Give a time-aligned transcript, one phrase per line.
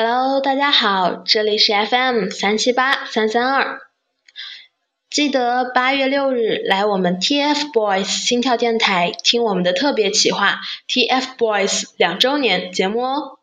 [0.00, 3.80] Hello，大家好，这里是 FM 三七八三三二。
[5.10, 13.37] 记得八月六日来我们 TFBOYS 心跳电台听我们的特别企划 TFBOYS 两周年节目哦。